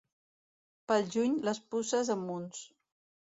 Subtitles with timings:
[0.91, 2.65] Pel juny, les puces a munts.